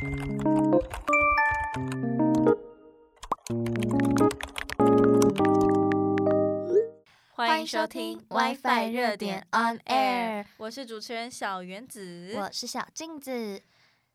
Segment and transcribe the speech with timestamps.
[0.00, 0.08] 欢
[7.60, 13.60] 迎收听 WiFi 热点 On Air，我是主持人小原子，我是小镜子。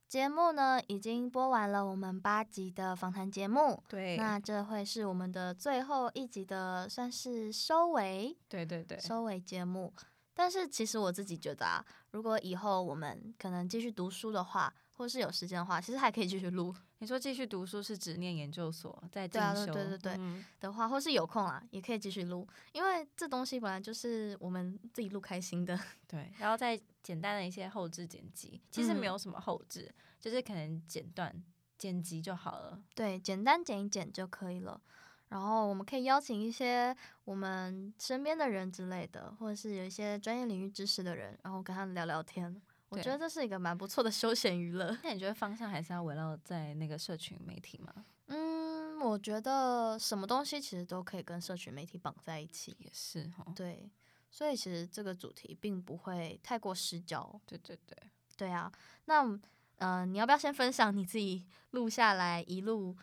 [0.07, 9.93] 节目呢已经播完了，我们八集的访谈节目，对，那这会是我们的最后一集的，算是收尾，对对对，收尾节目。
[10.33, 16.73] 但是其实我自己觉得啊，如果以后我们可能继续读书的话，或是有时间的话，其实还可以继续录。
[16.99, 25.77] 你说继续读书是指念研究所，在进修，对对对对、嗯、的话，或是有空啊，也可以继续录，因为这东西本来就是我们自己录开心的。
[26.07, 31.43] 对，然后再简单的一些后置剪辑，其实没有什么后置，嗯、就是可能剪断
[31.77, 32.81] 剪辑就好了。
[32.95, 34.81] 对，简单剪一剪就可以了。
[35.27, 42.61] 然后我们可以邀请一些我们身边的人之类的，或者是有一些专业领域知识的人，然后跟他们聊聊天。
[42.97, 44.97] 我觉得这是一个蛮不错的休闲娱乐。
[45.03, 48.05] 那你觉得方向还是要围绕在那个社群媒体吗？
[48.27, 52.75] 嗯，我觉得什么东西其实都可以跟社群媒体绑在一起。
[52.79, 53.45] 也是哈。
[53.55, 53.89] 对，
[54.31, 57.39] 所以其实这个主题并不会太过失焦。
[57.45, 57.97] 对对对。
[58.37, 58.69] 对啊，
[59.05, 59.41] 那嗯、
[59.77, 62.95] 呃，你要不要先分享你自己录下来一路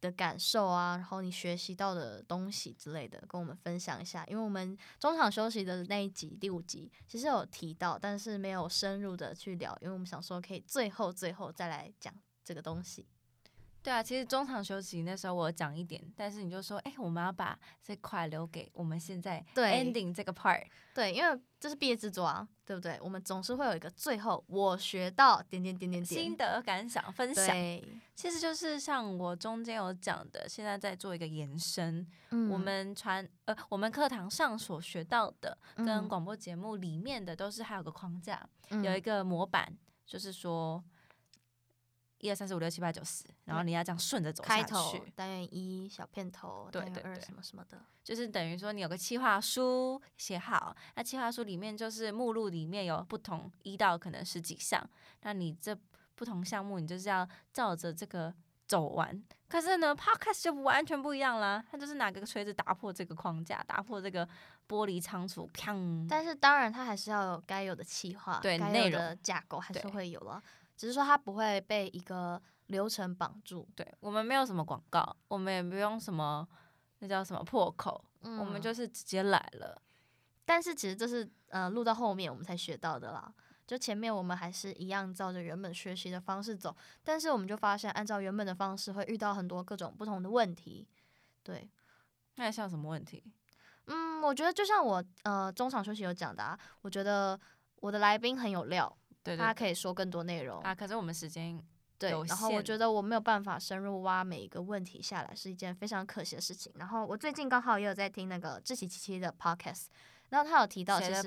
[0.00, 4.24] 的感受啊，然后你学习到的东西之类的，跟我们分享一下。
[4.26, 13.06] 因为我们中场休息的那一集第五集，其实有提到，但是没有深入的去聊，因为我们想说可以最后最后再来讲这个东西。
[13.82, 20.62] 对啊，其实中场休息那时候我讲一点，但是你就说，哎，我们要把这块留给我们现在 ending 这个 part。
[20.92, 22.98] 对，因为这是毕业制作啊，对不对？
[23.02, 27.56] 我们总是会有一个最后我学到点点点点点心得感想分享。
[28.14, 32.06] 其实就是像我中间有讲的，现在在做一个延伸。
[32.30, 40.84] 嗯，我们传呃，我们课堂上所学到的，跟广播节目里面的都是还有个框架，嗯、有一个模板，就是说。
[42.20, 44.62] 一二三四五六七八九十，然后你要这样顺着走下去。
[44.62, 54.82] 开头单元一小片头，对对对，单元二什么什么的，就是等于说你有个企划书写好，那企划书里面就是目录里面有不同一到可能十几项，
[55.22, 55.76] 那你这
[56.14, 58.32] 不同项目你就是要照着这个
[58.66, 59.22] 走完。
[59.48, 64.24] 可是呢，Podcast 就完全不一样啦，它就是拿个锤子打破这个框架，打破这个
[64.68, 66.06] 玻璃仓储，砰！
[66.08, 70.40] 但是当然它还是要有该有的企划，对，内容的架构还是会有了。
[70.80, 76.48] 只是说它不会被一个流程绑住，对，我们没有什么广告，我们也不用什么
[77.00, 79.78] 那叫什么破口，嗯、我们就是直接来了。
[80.46, 83.30] 但是其实这是呃录到后面我们才学到的啦，
[83.66, 86.74] 就前面我们还是一样照着原本学习的方式走，
[87.04, 90.88] 但是我们就发现按照原本的方式会遇到很多各种不同的问题。
[91.42, 91.70] 对，
[92.36, 93.22] 那像什么问题？
[93.84, 97.38] 嗯，我觉得就像我呃中场休息有讲的啊，我觉得
[97.80, 98.96] 我的来宾很有料。
[99.22, 101.62] 对对对，他可以说更多内容啊，可是我们时间
[101.98, 106.72] 对，然后我觉得我没有办法深入挖每一个问题下来，是一件非常可惜的事情。
[106.76, 109.86] 然后我最近刚好也有在听那个志奇七七的 podcast，
[110.30, 111.22] 然后他有提到，其实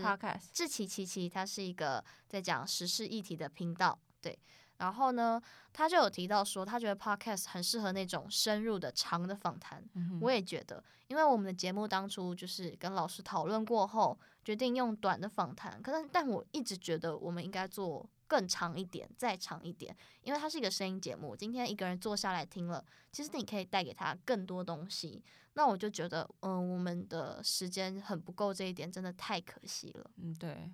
[0.51, 4.37] 志奇七七他是一个在讲时事议题的频道，对。
[4.77, 5.41] 然后呢，
[5.71, 9.83] 他就有提到说，他觉得 podcast 很适合那种深入的长的访谈。
[9.93, 15.81] 嗯、我也觉得，因为我们的节目当初就是跟老师讨论过后，决定用短的访谈。
[15.81, 21.35] 可是，但我一直觉得我们应该做更长一点，再长一点，因为它是一个声音节目。
[21.35, 25.23] 今天一个人坐下来听了，其实你可以带给他更多东西。
[25.53, 30.11] 那我就觉得，嗯，我们的时间很不够，这一点真的太可惜了。
[30.17, 30.69] 嗯，对，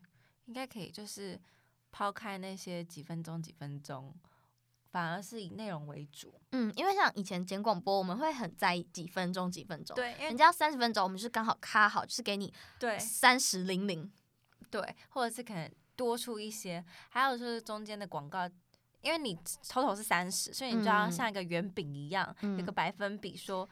[0.46, 1.40] 应该可以，就是。
[1.92, 4.14] 抛开那些几分钟几分钟，
[4.92, 6.34] 反而是以内容为主。
[6.52, 9.96] 嗯，因为像以前剪广播，我们会很在意几分钟几分钟。
[9.96, 14.12] 对，人家三十分钟，我们就是刚好卡好，就是给你对三十零零。
[14.72, 18.48] 对，或者是可能多出一些，还有就是中间的广告，
[19.02, 23.70] 因为你 total 是三十，所以你就要像一个圆饼一样，嗯、有个百分比说，说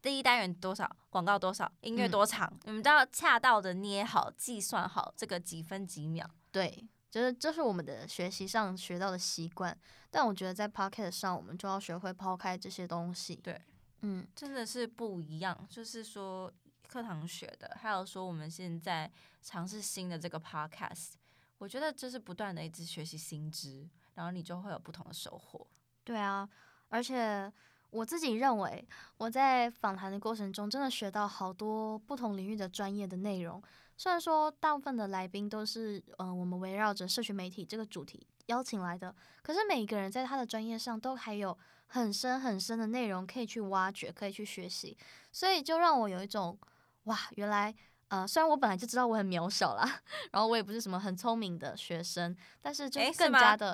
[0.00, 6.28] 第一单元多少，广告多少，音乐多长，你们都要恰到的捏好，计算好这个几分几秒。
[6.50, 6.88] 对。
[7.12, 9.78] 就是这是我们的学习上学到的习惯，
[10.10, 13.36] 但我觉得在 Pocket 上，我们就要学会抛开这些东西。
[13.36, 13.60] 对，
[14.00, 15.66] 嗯，真的是不一样。
[15.68, 16.50] 就是说
[16.88, 19.12] 课堂学的，还有说我们现在
[19.42, 21.10] 尝试新的这个 podcast，
[21.58, 25.66] 我觉得这是不断的一直学习新知，然后你就会有不同的收获。
[26.04, 26.48] 对啊，
[26.88, 27.52] 而且
[27.90, 28.88] 我自己认为，
[29.18, 33.62] 我在访谈的过程中，真的学到好多不同领域的专业的内容。
[34.02, 39.14] 虽然说大部分的来宾都是嗯、我们围绕着社群媒体这个主题邀请来的，
[39.44, 41.56] 可是每一个人在他的专业上都还有
[41.86, 44.98] 很深很深的内容可以去挖掘，可以去学习，
[45.30, 46.58] 所以就让我有一种
[47.04, 47.72] 哇，原来
[48.12, 53.72] 呃，虽然我本来就知道我很渺小啦， 然后我也不是什么很聪明的学生，但是就更加的，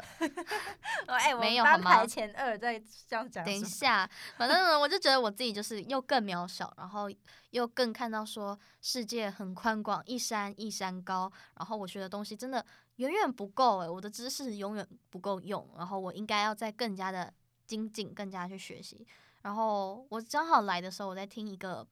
[1.08, 1.96] 哎， 没有好吗？
[1.96, 3.44] 排前二在这样讲。
[3.44, 7.11] 等一下，反正呢，我就觉得我自己就是又更渺小，然后
[7.50, 12.64] 又更看到说世界很宽广，一山一山高，然后我学的东西真的
[12.96, 17.34] 远远不够诶，我的知识永远不够用，然后我应该要再更加的
[17.67, 19.05] 精进，更加去学习。
[19.43, 21.84] 然后我刚好来的时候，我在听一个。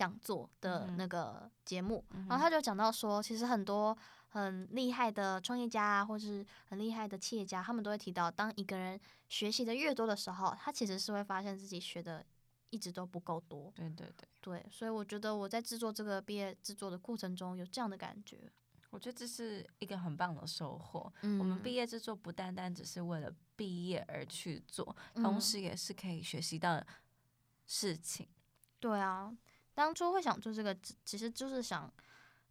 [0.00, 3.94] 讲座的那个节目，嗯、然后他就讲到说，其实很多
[4.28, 8.98] 很厉害的创业家啊，或是很厉害的企业家，他们都会提到，当一个人
[9.28, 12.24] 学习的越多的时候，他其实是会发现自己学的
[12.70, 13.70] 一直都不够多。
[13.76, 18.50] 对对对，对，所以我觉得我在制作这个毕业制作的过程中有这样的感觉，
[18.88, 21.12] 我觉得这是一个很棒的收获。
[21.20, 26.86] 嗯、我们毕业制作不单单只是为了毕业而去做，同时也是可以学习到的
[27.66, 28.26] 事情。
[28.78, 29.36] 对啊。
[29.80, 31.90] 当初会想做这个，其实就是想，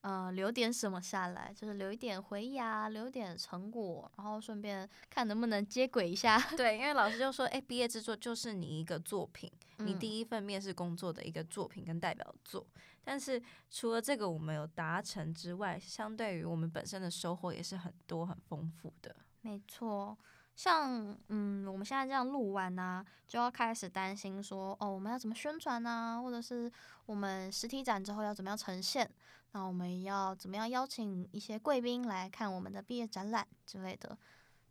[0.02, 6.40] 呃，留点什么下来，就是留一点回忆啊，留一点成果，然后顺便看能不能接轨一下。
[6.58, 9.48] 对，因为老师就说， 哎，毕业制作就是你一个作品，
[9.78, 12.66] 嗯、你第一份面试工作的一个作品跟代表作。
[13.04, 13.40] 但是
[13.70, 19.16] 除了这个我们有达成之外，相对于我们本身的收获也是很多很丰富的。
[19.42, 20.18] 没错。
[20.60, 26.70] 像嗯，我们现在这样录完呢、就要开始担心说，哦，我们要怎么宣传呢、或者是
[27.06, 29.10] 我们实体展之后要怎么样呈现？
[29.54, 34.18] 那我们要怎么样邀请一些贵宾来看我们的毕业展览之类的？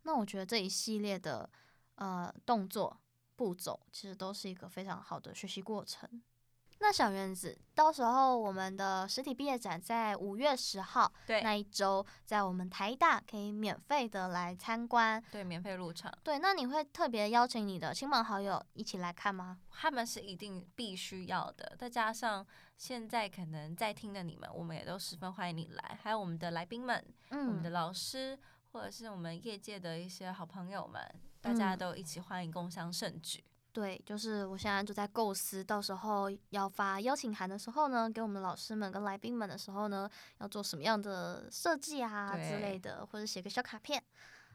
[0.03, 1.49] 那我觉得这一系列的
[1.95, 2.95] 呃动作
[3.35, 6.07] 步骤，其实都是一个非常好的学习过程。
[6.81, 16.11] 那小缘子，到时候我们的实体毕业展在五月十号对那一周，在我们台大可以免费的来参观，对，免费入场。
[16.23, 19.59] 对，那你会特别邀请你的亲朋好友一起来看吗？
[19.69, 22.47] 他们是一定必须要的，再加上
[22.77, 28.39] 现在可能在听的你们，我们也都十分欢迎你来，还有我们的来宾们，嗯，我们的老师，
[28.71, 31.01] 或者是我们业界的一些好朋友们，
[31.41, 33.43] 大家都一起欢迎共襄盛举。
[33.79, 40.09] 对，就是我现在就在构思，到时候要发邀请函的时候呢，给我们老师们跟来宾们的时候呢，
[40.39, 44.03] 要做什么样的设计啊之类的，或者写个小卡片。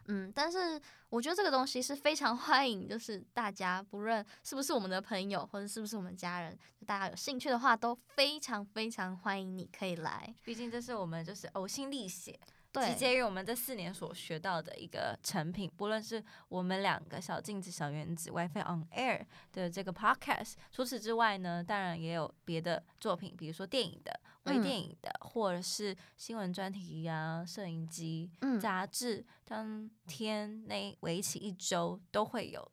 [0.06, 10.34] 嗯，但是我觉得这个东西是非常 欢迎，就是大家不论是不是我们的朋友，或者是不是我们家人，大家有兴趣的话，都非常非常欢迎你可以来。
[10.44, 12.38] 毕竟这是我们就是呕心沥血。
[12.72, 32.70] 对，集结于我们这四年所学到的一个成品，不论是我们两个小镜子、小原子、WiFi on Air 的这个 Podcast，除此之外呢，当然也有别的作品，比如说电影的、微电影的，嗯、或者是新闻专题啊、摄影机、嗯、杂志，当天那为期一周都会有。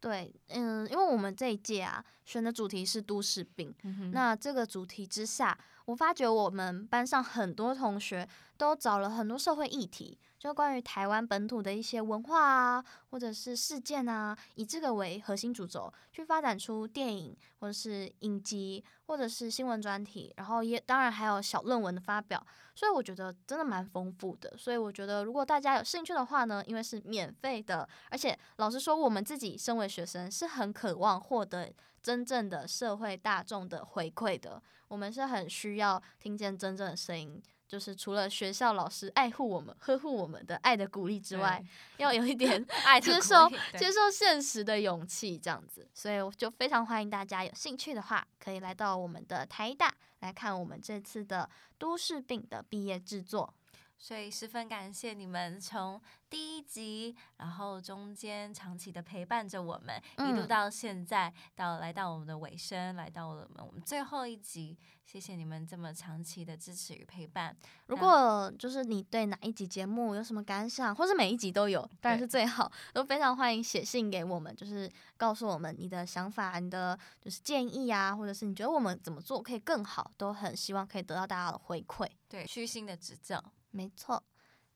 [0.00, 5.56] 对，嗯，因为我们这一届啊，选的主题是都市病，嗯、那这个主题之下，
[5.86, 22.44] 我发觉我们班上很多同学都找了很多社会议题，就关于台湾本土的一些文化啊，或者是事件啊，以这个为核心主轴去发展出电影，或者是影集，或者是新闻专题，然后也当然还有小论文的发表，
[22.74, 24.54] 所以我觉得真的蛮丰富的。
[24.56, 34.60] 所以我觉得如果大家有兴趣的话呢，因为是免费的，而且老实说，我们自己身为学生是很渴望获得真正的社会大众的回馈的。
[34.88, 41.64] 我们是很需要听见真正的声音，就是除了学校老师爱护我们、呵护我们的爱的鼓励之外，
[41.96, 45.88] 要有一点 爱接受接受现实的勇气，这样子。
[45.94, 53.54] 所以我就非常欢迎大家有兴趣的话，可以来到我们的台大来看我们这次的都市病的毕业制作。
[54.02, 64.76] 所以十分感谢你们从第一集，然后中间长期的陪伴着我们，嗯、一路到现在，到来到我们的尾声，来到了我们最后一集。
[65.04, 67.56] 谢谢你们这么长期的支持与陪伴。
[67.86, 83.40] 如果就是你对哪一集节目有什么感想，或是每一集都有，当然是最好，都非常欢迎写信给我们，就是告诉我们你的想法、你的就是建议啊，或者是你觉得我们怎么做可以更好，都很希望可以得到大家的回馈，对，虚心的指教。
[83.72, 84.22] 没错，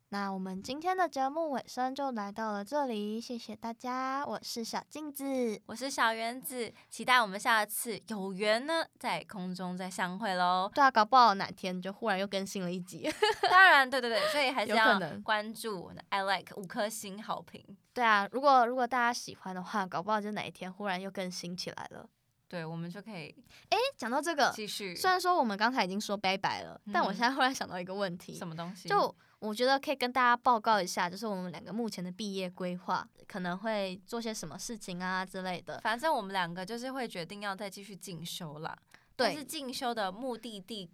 [0.09, 10.71] 那我们今天的节目尾声就来到了这里，谢谢大家，我是小镜子，我是小原子，期待我们下次有缘呢，在空中再相会喽。
[10.75, 13.07] 对啊，搞不好哪天就忽然又更新了一集。
[13.50, 17.76] 当然，对对对，所以还是要关注 I like 五颗星好评。
[17.93, 22.09] 对啊，如果如果大家喜欢的话，搞不好就哪一天忽然又更新起来了。
[22.49, 23.35] 对，我们就可以。
[23.71, 24.95] 哎，讲到这个，继续。
[24.95, 28.35] 虽然说我们刚才已经说拜拜了，嗯、但我现在忽然想到一个问题。
[28.35, 28.88] 什么东西？
[28.88, 35.81] 就我觉得可以跟大家报告一下，就是我们两个目前的毕业规划，可能会做些什么事情啊之类的。
[35.81, 38.76] 反正我们两个就是会决定要再继续进修啦。
[39.17, 39.29] 对。
[39.29, 40.88] 但是进修的目的地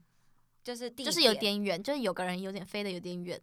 [0.65, 3.39] 就是地就是有点远，就是有个人有点飞的有点远。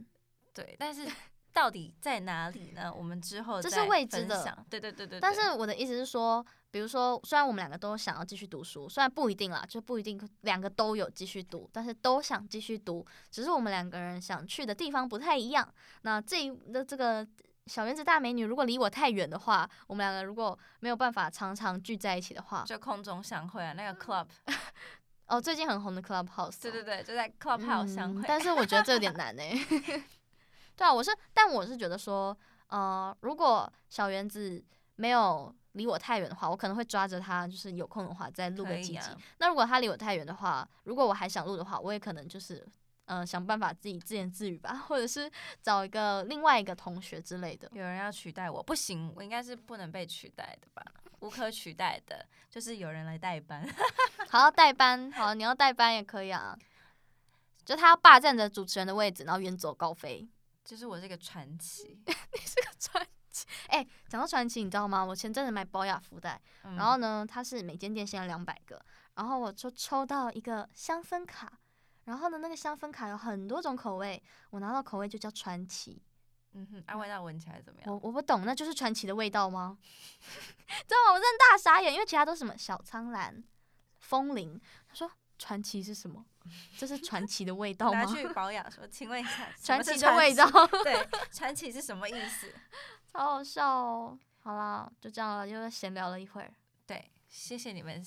[0.54, 1.08] 对，但是
[1.60, 2.89] 到底在哪里呢？
[2.94, 4.58] 我们之后这是未知的。
[4.70, 5.20] 对对对对。
[5.20, 15.68] 但是我的意思是说，比如说，虽然我们两个都想要继续读书，虽然不一定啦，就不一定两个都有继续读，但是都想继续读，只是我们两个人想去的地方不太一样。
[16.04, 17.28] 那这一的这个。
[17.68, 24.25] 小原子大美女，如果离我太远的话，我们两个如果没有办法常常聚在一起的话，就空中相会啊，那个 club，
[25.28, 28.22] 哦，最近很红的 clubhouse，对对对，就在 clubhouse 相会。
[28.22, 29.44] 嗯，但是我觉得这有点难呢。
[30.79, 32.36] 对啊，我是，但我是觉得说，
[32.67, 34.63] 呃，如果小原子
[34.95, 38.98] 没有离我太远的话，我可能会抓着他，就是有空的话再录个几集。
[38.98, 42.65] 啊、那如果他离我太远的话，如果我还想录的话，我也可能就是。
[43.12, 45.27] 嗯、呃，想办法自己自言自语吧， 或者是
[45.63, 47.67] 找一个另外一个同学之类的。
[47.74, 50.83] 有人要取代我，不行，我应该是不能被取代的吧？
[51.21, 53.67] 无可取代的，就是有人来代班。
[54.29, 56.55] 好，代班，好，你要代班也可以啊。
[57.65, 60.29] 就他要霸占着主持人的位置，然后远走高飞。
[60.69, 63.47] 就是我这个传奇， 你是个传奇。
[63.69, 65.03] 哎、欸，讲到传奇，你知道吗？
[65.03, 68.79] 我前阵子买保雅福袋，嗯、然后呢，它是每间店限两百个，
[69.15, 71.51] 然后我就抽到一个香氛卡。
[72.03, 74.21] 然后呢，那个香氛卡有很多种口味，
[74.51, 75.99] 我拿到口味就叫传奇。
[76.51, 77.91] 嗯哼，啊，味道闻起来怎么样？
[77.91, 79.75] 我我不懂，那就是传奇的味道吗？
[80.21, 81.13] 知道吗？
[81.15, 83.43] 我真的大傻眼，因为其他都是什么小苍兰、
[83.97, 84.61] 风铃。
[84.88, 86.24] 他说传奇是什么？
[86.77, 88.03] 这是传奇的味道吗？
[88.03, 90.46] 拿去保养说，请问一下，传奇的味道？
[90.84, 92.53] 对，传奇是什么意思？
[93.12, 94.19] 超好笑哦！
[94.41, 96.51] 好啦，就这样了，又闲聊了一会儿。
[96.86, 98.03] 对，谢谢你们。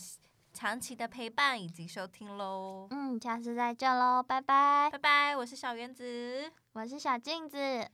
[0.54, 7.88] 长期的陪伴以及收听喽，嗯，下次再见喽，拜拜，拜拜，我是小原子，我是小镜子。